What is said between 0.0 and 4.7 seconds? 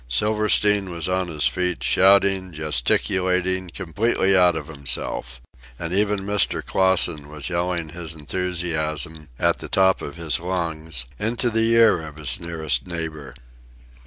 Silverstein was on his feet, shouting, gesticulating, completely out of